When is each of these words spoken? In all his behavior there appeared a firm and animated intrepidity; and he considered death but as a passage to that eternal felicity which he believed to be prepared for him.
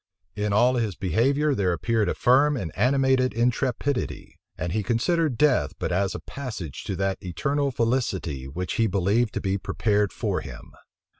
In 0.35 0.51
all 0.51 0.77
his 0.77 0.95
behavior 0.95 1.53
there 1.53 1.73
appeared 1.73 2.09
a 2.09 2.15
firm 2.15 2.57
and 2.57 2.71
animated 2.75 3.35
intrepidity; 3.35 4.39
and 4.57 4.71
he 4.71 4.81
considered 4.81 5.37
death 5.37 5.73
but 5.77 5.91
as 5.91 6.15
a 6.15 6.19
passage 6.21 6.85
to 6.85 6.95
that 6.95 7.21
eternal 7.23 7.69
felicity 7.69 8.47
which 8.47 8.73
he 8.81 8.87
believed 8.87 9.31
to 9.35 9.41
be 9.41 9.59
prepared 9.59 10.11
for 10.11 10.41
him. 10.41 10.71